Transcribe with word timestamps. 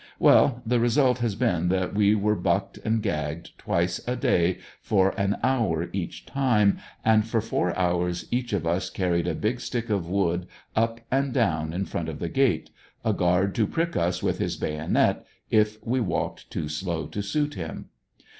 Well, 0.17 0.63
the 0.65 0.79
result 0.79 1.19
has 1.19 1.35
been 1.35 1.67
that 1.67 1.93
we 1.93 2.15
were 2.15 2.33
bucked 2.35 2.79
and 2.79 3.03
gagged 3.03 3.55
twice 3.59 4.01
a 4.07 4.15
day 4.15 4.57
for 4.81 5.09
an 5.09 5.37
hour 5.43 5.91
each 5.93 6.25
time, 6.25 6.79
and 7.05 7.23
for 7.23 7.39
four 7.39 7.77
hours 7.77 8.25
each 8.31 8.51
of 8.51 8.65
us 8.65 8.89
carried 8.89 9.27
a 9.27 9.35
big 9.35 9.59
stick 9.61 9.91
of 9.91 10.09
wood 10.09 10.47
up 10.75 11.01
and 11.11 11.31
down 11.31 11.71
in 11.71 11.85
front 11.85 12.09
of 12.09 12.17
the 12.17 12.29
gate, 12.29 12.71
a 13.05 13.13
guard 13.13 13.53
to 13.53 13.67
prick 13.67 13.95
us 13.95 14.23
with 14.23 14.39
his 14.39 14.57
bayonet 14.57 15.23
tf 15.51 15.77
we 15.83 15.99
walked 15.99 16.49
too 16.49 16.67
slow 16.67 17.05
to 17.05 17.21
suit 17.21 17.53
him. 17.53 17.89